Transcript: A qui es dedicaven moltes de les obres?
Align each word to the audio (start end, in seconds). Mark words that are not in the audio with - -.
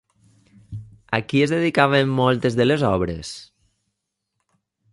A 1.17 1.19
qui 1.33 1.41
es 1.47 1.53
dedicaven 1.55 2.15
moltes 2.21 2.57
de 2.61 2.67
les 2.69 2.87
obres? 2.89 3.35